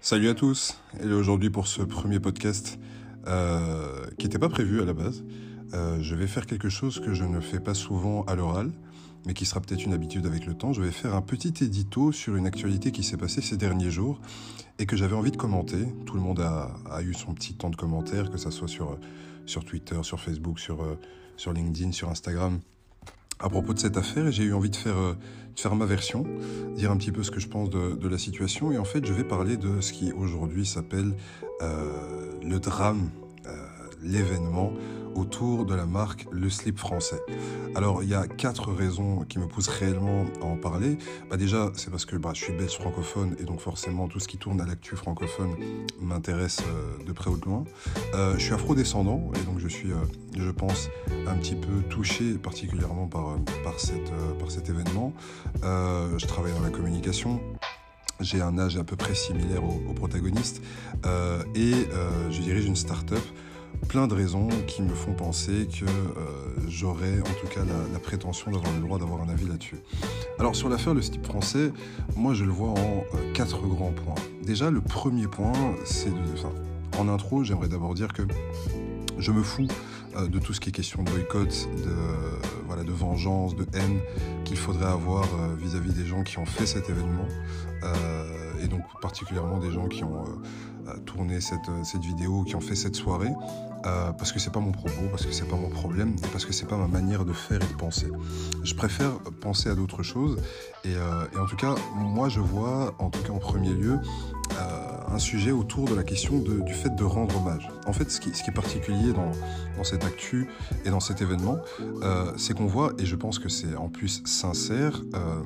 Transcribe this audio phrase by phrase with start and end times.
[0.00, 2.78] Salut à tous, et aujourd'hui pour ce premier podcast
[3.26, 5.24] euh, qui n'était pas prévu à la base,
[5.74, 8.70] euh, je vais faire quelque chose que je ne fais pas souvent à l'oral,
[9.26, 10.72] mais qui sera peut-être une habitude avec le temps.
[10.72, 14.20] Je vais faire un petit édito sur une actualité qui s'est passée ces derniers jours
[14.78, 15.92] et que j'avais envie de commenter.
[16.06, 18.96] Tout le monde a, eu son petit temps de commentaires, que ce soit sur,
[19.66, 20.78] Twitter, sur Facebook, sur,
[21.36, 22.60] sur LinkedIn, sur Instagram
[23.40, 25.14] à propos de cette affaire et j'ai eu envie de faire, euh,
[25.54, 26.24] de faire ma version,
[26.74, 28.72] dire un petit peu ce que je pense de, de, la situation.
[28.72, 31.14] Et en fait je vais parler de ce qui aujourd'hui s'appelle
[31.62, 33.10] euh, le drame,
[33.46, 33.50] euh,
[34.02, 34.72] l'événement
[35.18, 37.20] autour de la marque Le Slip français.
[37.74, 40.96] Alors, il y a quatre raisons qui me poussent réellement à en parler.
[41.28, 44.28] Bah, déjà, c'est parce que bah, je suis belge francophone et donc forcément tout ce
[44.28, 45.54] qui tourne à l'actu francophone
[46.00, 47.64] m'intéresse euh, de près ou de loin.
[48.14, 49.96] Euh, je suis afro-descendant et donc je suis, euh,
[50.36, 50.88] je pense,
[51.26, 55.12] un petit peu touché particulièrement par, par, cette, par cet événement.
[55.62, 57.40] je travaille dans la communication
[58.20, 60.60] j'ai un âge à peu près similaire au, au protagoniste
[61.54, 61.72] et
[62.30, 63.22] je dirige une start-up
[63.88, 66.20] plein de raisons qui me font penser que euh,
[66.68, 67.60] j'aurais en tout cas
[67.92, 69.76] la, prétention d'avoir le droit d'avoir un avis là-dessus.
[70.38, 71.72] Alors sur l'affaire Le Slip français,
[72.14, 74.14] moi je le vois en euh, quatre grands points.
[74.42, 75.52] Déjà le premier point,
[75.84, 76.98] c'est de...
[76.98, 78.22] En intro, j'aimerais d'abord dire que
[79.18, 79.68] je me fous
[80.16, 81.94] euh, de tout ce qui est question de boycott, de,
[82.66, 84.00] voilà, de vengeance, de haine
[84.44, 85.26] qu'il faudrait avoir
[85.58, 87.26] vis-à-vis des gens qui ont fait cet événement,
[88.62, 90.24] et donc particulièrement des gens qui ont
[91.06, 93.32] tourné cette, cette vidéo, qui ont fait cette soirée,
[93.82, 96.66] parce que c'est pas mon propos, parce que c'est pas mon problème, parce que c'est
[96.66, 98.08] pas ma manière de faire et de penser.
[98.62, 100.38] Je préfère penser à d'autres choses,
[100.84, 103.98] et, et, en tout cas, moi je vois, en tout cas en premier lieu,
[105.10, 107.68] un sujet autour de la question du fait de rendre hommage.
[107.86, 109.32] En fait, ce qui, ce qui est particulier dans,
[109.76, 110.48] dans, cette actu
[110.84, 111.58] et dans cet événement,
[112.02, 115.42] euh, c'est qu'on voit, et je pense que c'est en plus sincère, euh,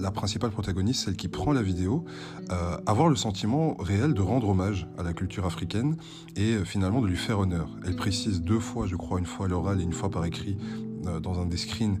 [0.00, 2.04] la principale protagoniste, celle qui prend la vidéo,
[2.50, 5.96] euh, avoir le sentiment réel de rendre hommage à la culture africaine
[6.36, 7.68] et euh, finalement de lui faire honneur.
[7.84, 10.56] Elle précise deux fois, je crois, une fois à l'oral et une fois par écrit,
[11.06, 11.98] euh, dans un des screens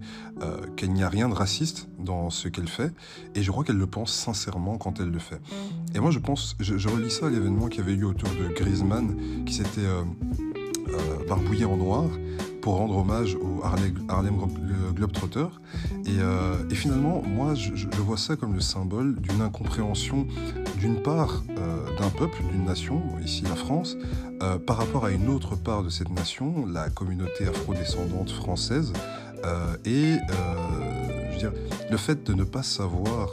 [0.76, 2.92] qu'il n'y a rien de raciste dans ce qu'elle fait
[3.34, 5.40] et je crois qu'elle le pense sincèrement quand elle le fait.
[5.94, 9.44] Et moi je pense, je, relis ça à l'événement qui avait eu autour de Griezmann
[9.44, 9.86] qui s'était
[11.28, 12.04] barbouillé en noir
[12.60, 14.38] pour rendre hommage Harlem,
[14.94, 15.46] Globetrotter.
[16.06, 20.26] Et, euh, et, finalement, moi, je, vois ça comme le symbole d'une incompréhension,
[20.78, 23.96] d'une part, euh, d'un peuple, d'une nation, ici la France,
[24.42, 28.92] euh, par rapport à une autre part de cette nation, la communauté afrodescendante française.
[29.86, 30.16] Et
[31.90, 33.30] le fait de ne pas savoir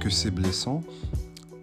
[0.00, 0.82] que c'est blessant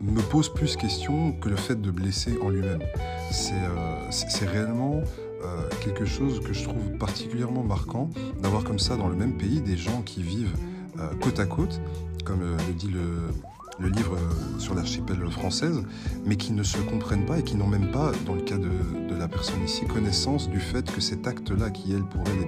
[0.01, 2.83] me pose plus question que le fait de blesser en lui-même.
[3.31, 5.01] C'est réellement
[5.45, 8.09] euh, quelque chose que je trouve particulièrement marquant
[8.41, 10.55] d'avoir comme ça dans le même pays des gens qui vivent
[10.99, 11.81] euh, côte à côte,
[12.23, 14.17] comme euh, le dit le, livre
[14.57, 15.83] sur l'archipel française,
[16.25, 18.69] mais qui ne se comprennent pas et qui n'ont même pas, dans le cas de,
[19.13, 22.43] la personne ici, connaissance du fait que cet acte-là, qui elle pour elle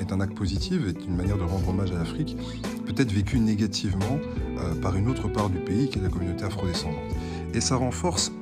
[0.00, 2.36] est, un acte positif, est une manière de rendre hommage à l'Afrique,
[2.86, 4.18] peut être vécu négativement
[4.80, 7.02] par une autre part du pays, qui est la communauté afrodescendante.
[7.52, 8.32] Et ça renforce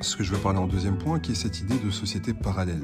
[0.00, 2.82] ce que je vais parler en deuxième point, qui est cette idée de société parallèle.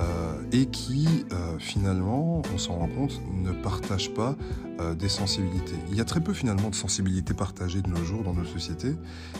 [0.00, 4.36] Euh, et qui, euh, finalement, on s'en rend compte, ne partage pas
[4.80, 5.74] euh, des sensibilités.
[5.90, 8.94] Il y a très peu, finalement, de sensibilités partagées de nos jours dans nos sociétés.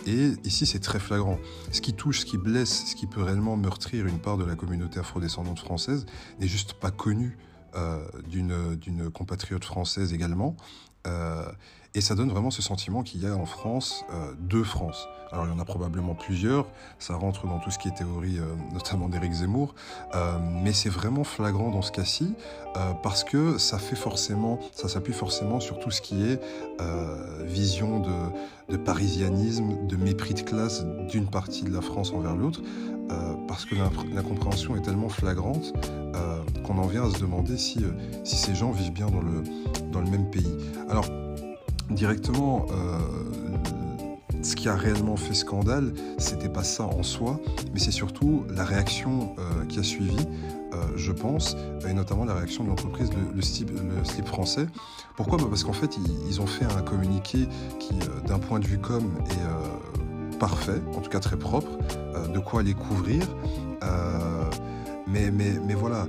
[0.06, 1.38] Et ici, c'est très flagrant.
[1.70, 4.56] Ce qui touche, ce qui blesse, ce qui peut réellement meurtrir une part de la
[4.56, 6.06] communauté afrodescendante française
[6.40, 7.38] n'est juste pas connu
[7.76, 10.56] euh, d'une compatriote française également.
[11.94, 15.08] Et ça donne vraiment ce sentiment qu'il y a en France euh, deux France.
[15.32, 16.66] Alors il y en a probablement plusieurs,
[16.98, 19.74] ça rentre dans tout ce qui est théorie, euh, notamment d'Éric Zemmour,
[20.14, 22.34] euh, mais c'est vraiment flagrant dans ce cas-ci
[23.02, 26.40] parce que ça fait forcément, ça s'appuie forcément sur tout ce qui est
[27.44, 32.62] vision de, de, parisianisme, de mépris de classe d'une partie de la France envers l'autre,
[33.48, 33.74] parce que
[34.14, 35.72] l'incompréhension est tellement flagrante
[36.62, 37.80] qu'on en vient à se demander si,
[38.22, 39.42] si ces gens vivent bien dans le,
[39.90, 40.54] dans le même pays.
[40.88, 41.06] Alors
[41.90, 42.98] directement, euh,
[44.42, 47.40] ce qui a réellement fait scandale, c'était pas ça en soi,
[47.72, 50.16] mais c'est surtout la réaction euh, qui a suivi,
[50.72, 51.56] euh, je pense,
[51.88, 53.70] et notamment la réaction de l'entreprise le, slip,
[54.26, 54.66] français.
[55.16, 55.38] Pourquoi?
[55.38, 55.98] Bah Parce qu'en fait,
[56.28, 57.48] ils, ont fait un communiqué
[57.78, 57.94] qui,
[58.26, 61.70] d'un point de vue com, est parfait, en tout cas très propre,
[62.32, 63.22] de quoi les couvrir.
[65.08, 65.30] mais,
[65.74, 66.06] voilà.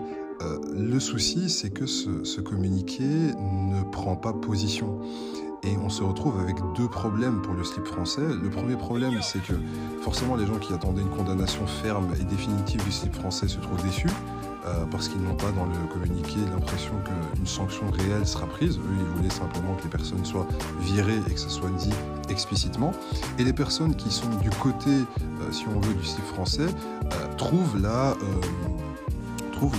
[0.71, 4.99] le souci, c'est que ce communiqué ne prend pas position.
[5.63, 8.21] Et on se retrouve avec deux problèmes pour le slip français.
[8.21, 9.53] Le premier problème, c'est que
[10.01, 13.83] forcément les gens qui attendaient une condamnation ferme et définitive du slip français se trouvent
[13.83, 14.09] déçus.
[14.91, 18.77] parce qu'ils n'ont pas dans le communiqué l'impression qu'une sanction réelle sera prise.
[18.77, 20.47] Eux, ils voulaient simplement que les personnes soient
[20.81, 21.93] virées et que ça soit dit
[22.29, 22.91] explicitement.
[23.37, 24.91] Et les personnes qui sont du côté,
[25.51, 26.67] si on veut, du style français,
[27.37, 28.15] trouvent, la,
[29.53, 29.75] trouvent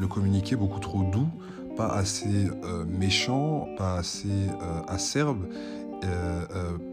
[0.00, 1.28] le communiqué beaucoup trop doux,
[1.76, 2.48] pas assez
[2.86, 4.48] méchant, pas assez
[4.88, 5.46] acerbe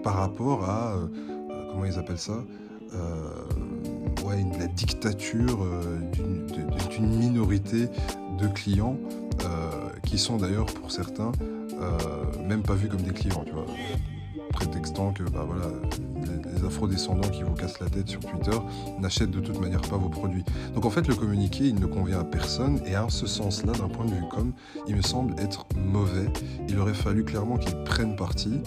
[0.04, 0.96] par rapport à,
[1.72, 2.44] comment ils appellent ça
[4.26, 6.00] ouais, la dictature euh,
[6.90, 7.88] d'une minorité
[8.40, 8.98] de clients
[9.44, 9.70] euh,
[10.04, 11.32] qui sont d'ailleurs pour certains
[11.82, 11.98] euh,
[12.48, 13.66] même pas vus comme des clients, tu vois.
[14.52, 15.68] Prétextant que bah, voilà,
[16.60, 18.58] les, afro-descendants qui vous cassent la tête sur Twitter
[19.00, 20.44] n'achètent de toute manière pas vos produits.
[20.74, 23.90] Donc en fait, le communiqué, il ne convient à personne et en ce sens-là, d'un
[23.90, 24.52] point de vue com,
[24.88, 26.28] il me semble être mauvais.
[26.68, 28.62] Il aurait fallu clairement qu'il prenne parti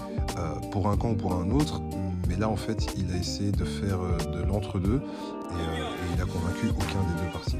[0.70, 1.82] pour un camp ou pour un autre,
[2.28, 3.98] mais là, en fait, il a essayé de faire
[4.32, 5.00] de l'entre-deux
[5.52, 7.56] euh, et, il a convaincu aucun des deux partis.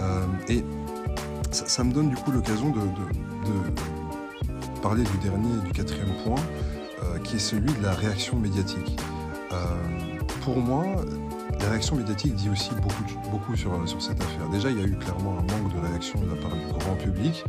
[0.00, 0.64] Euh, et
[1.50, 2.80] ça, me donne du coup l'occasion de,
[4.82, 6.40] parler du dernier et du quatrième point,
[7.02, 8.98] euh, qui est celui de la réaction médiatique.
[10.42, 10.84] Pour moi,
[11.60, 14.48] la réaction médiatique dit aussi beaucoup, beaucoup sur, sur cette affaire.
[14.50, 16.94] Déjà, il y a eu clairement un manque de réaction de la part du grand
[16.96, 17.44] public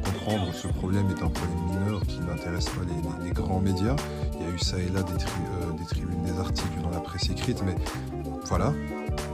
[0.00, 2.82] comprendre ce problème est un problème mineur qui n'intéresse pas
[3.24, 3.96] les, grands médias.
[4.34, 7.30] Il y a eu ça et là des, des, tribunes, des articles dans la presse
[7.30, 7.74] écrite, mais
[8.46, 8.72] voilà,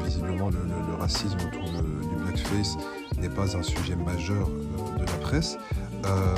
[0.05, 0.59] visiblement le,
[0.99, 2.77] racisme autour du blackface
[3.19, 5.59] n'est pas un sujet majeur euh, de la presse.
[6.07, 6.35] Euh,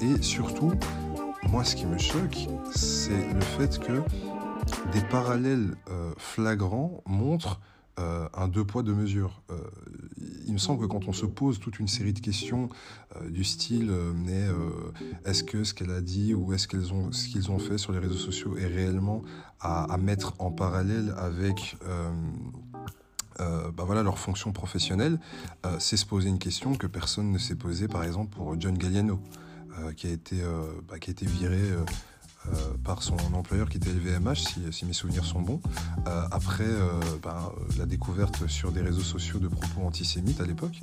[0.00, 0.72] et surtout,
[1.48, 4.02] moi ce qui me choque, c'est le fait que
[4.92, 7.60] des parallèles euh, flagrants montrent
[8.32, 9.42] un deux poids deux mesures.
[10.46, 12.70] il me semble que quand on se pose toute une série de questions
[13.28, 13.92] du style
[15.26, 17.92] est-ce que ce qu'elle a dit ou est-ce qu'elles ont ce qu'ils ont fait sur
[17.92, 19.22] les réseaux sociaux est réellement
[19.60, 21.76] à, mettre en parallèle avec
[23.40, 25.18] euh, bah voilà, leur fonction professionnelle,
[25.64, 28.76] euh, c'est se poser une question que personne ne s'est posée, par exemple, pour John
[28.76, 29.18] Galliano,
[29.78, 30.42] euh, qui, a été,
[30.88, 31.60] bah, qui a été viré
[32.48, 32.52] euh,
[32.84, 35.60] par son employeur qui était LVMH, si, si mes souvenirs sont bons,
[36.06, 36.88] euh, après euh,
[37.22, 40.80] ben, la découverte sur des réseaux sociaux de propos antisémites à l'époque.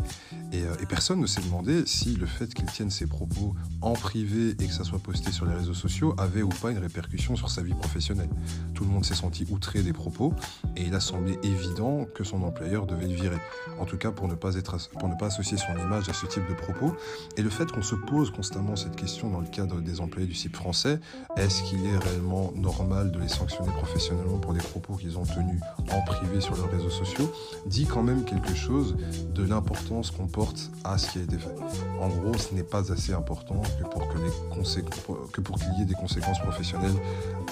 [0.53, 4.67] Et, personne ne s'est demandé si le fait qu'il tienne ses propos en privé et
[4.67, 7.61] que ça soit posté sur les réseaux sociaux avait ou pas une répercussion sur sa
[7.61, 8.29] vie professionnelle.
[8.73, 10.33] Tout le monde s'est senti outré des propos
[10.77, 13.37] et il a semblé évident que son employeur devait le virer.
[13.79, 16.25] En tout cas, pour ne pas, être, pour ne pas associer son image à ce
[16.25, 16.95] type de propos.
[17.35, 20.35] Et le fait qu'on se pose constamment cette question dans le cadre des employés du
[20.35, 20.99] CIP français,
[21.47, 25.61] est-ce qu'il est réellement normal de les sanctionner professionnellement pour des propos qu'ils ont tenus
[25.93, 27.31] en privé sur leurs réseaux sociaux,
[27.65, 28.97] dit quand même quelque chose
[29.33, 31.55] de l'importance qu'on porte à ce qui a été fait.
[32.01, 36.97] En gros, ce n'est pas assez important que pour qu'il y ait des conséquences professionnelles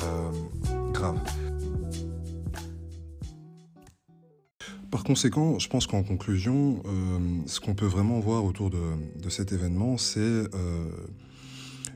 [0.03, 1.19] euh, graves.
[4.91, 9.53] Par conséquent, je pense qu'en conclusion, euh, ce qu'on peut vraiment voir autour de, cet
[9.53, 10.47] événement, c'est euh,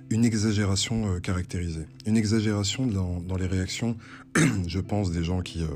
[0.10, 1.86] une exagération euh, caractérisée.
[2.06, 3.98] Une exagération dans, les réactions,
[4.68, 5.68] je pense, des gens qui, euh,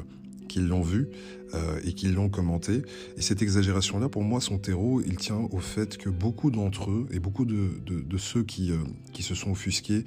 [0.48, 1.10] qui l'ont vu
[1.54, 2.82] euh, et qui l'ont commenté.
[3.18, 7.08] Et cette exagération-là, pour moi, son terreau, il tient au fait que beaucoup d'entre eux
[7.12, 8.72] et beaucoup de, de, ceux qui,
[9.12, 10.04] qui se sont offusqués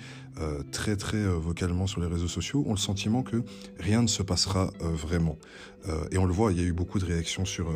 [0.73, 3.43] très très vocalement sur les réseaux sociaux ont le sentiment que
[3.79, 5.39] rien ne se passera vraiment.
[6.11, 7.69] et on le voit, il y a eu beaucoup de réactions sur,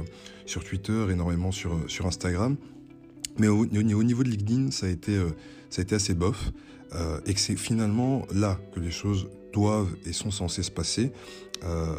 [0.46, 2.56] sur Twitter, énormément sur, sur Instagram.
[3.40, 5.18] Mais au, au, niveau de LinkedIn, ça a été
[5.78, 6.52] été assez bof,
[6.94, 11.12] euh, et que c'est finalement là que les choses doivent et sont censées se passer.
[11.64, 11.94] Euh,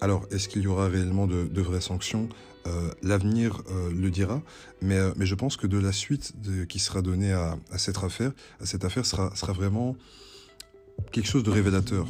[0.00, 2.28] alors, est-ce qu'il y aura réellement de, vraies sanctions?
[2.66, 4.42] Euh, L'avenir le dira,
[4.82, 6.32] mais, je pense que de la suite
[6.68, 9.96] qui sera donnée à, cette affaire, à cette affaire sera, sera vraiment
[11.12, 12.06] quelque chose de révélateur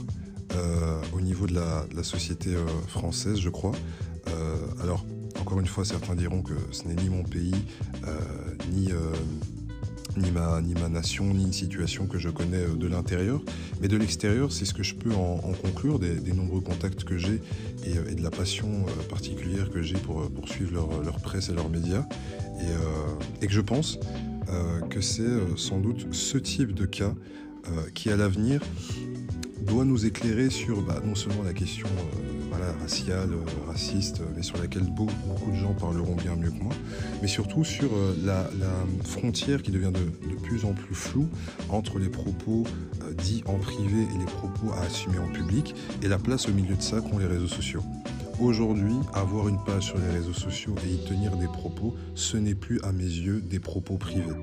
[1.12, 2.54] au niveau de la, de la société
[2.88, 3.72] française, je crois.
[4.82, 5.04] alors,
[5.46, 7.54] encore une fois, certains diront que ce n'est ni mon pays,
[8.72, 8.90] ni
[10.16, 13.40] ni ma, ni ma nation, ni une situation que je connais euh, de l'intérieur.
[13.80, 17.40] Mais de l'extérieur, c'est ce que je peux en, conclure des, nombreux contacts que j'ai
[17.84, 21.52] et, euh, de la passion euh, particulière que j'ai pour, poursuivre leur, leur, presse et
[21.52, 22.06] leurs médias.
[22.60, 23.98] Et, et que je pense
[24.88, 27.12] que c'est sans doute ce type de cas
[27.92, 28.62] qui, à l'avenir,
[29.60, 31.86] doit nous éclairer sur bah, non seulement la question
[32.80, 36.72] raciale, euh, raciste, mais sur laquelle beaucoup, de gens parleront bien mieux que moi,
[37.22, 38.46] mais surtout sur euh, la,
[39.04, 41.28] frontière qui devient de, plus en plus floue
[41.70, 42.64] entre les propos
[43.02, 46.52] euh, dits en privé et les propos à assumer en public, et la place au
[46.52, 47.82] milieu de ça qu'ont les réseaux sociaux.
[48.40, 52.54] Aujourd'hui, avoir une page sur les réseaux sociaux et y tenir des propos, ce n'est
[52.54, 54.34] plus à mes yeux des propos privés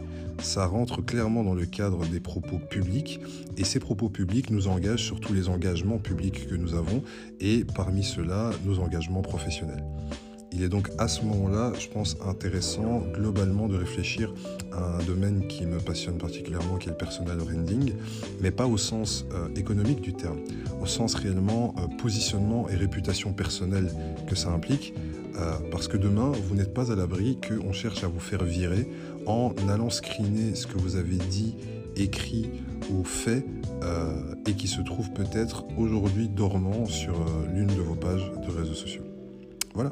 [0.41, 3.19] ça rentre clairement dans le cadre des propos publics
[3.57, 7.03] et ces propos publics nous engagent sur tous les engagements publics que nous avons
[7.39, 9.83] et parmi ceux-là, nos engagements professionnels.
[10.55, 14.31] Il est donc à ce moment-là, je pense, intéressant globalement de réfléchir
[14.71, 17.93] à un domaine qui me passionne particulièrement, qui est le personal branding,
[18.39, 20.37] mais pas au sens euh, économique du terme,
[20.79, 23.91] au sens réellement euh, positionnement et réputation personnelle
[24.27, 24.93] que ça implique.
[25.35, 28.87] Euh, parce que demain, vous n'êtes pas à l'abri qu'on cherche à vous faire virer
[29.25, 31.55] en allant screener ce que vous avez dit,
[31.95, 32.51] écrit
[32.91, 33.45] ou fait
[34.47, 37.13] et qui se trouve peut-être aujourd'hui dormant sur
[37.53, 39.03] l'une de vos pages de réseaux sociaux.
[39.73, 39.91] Voilà.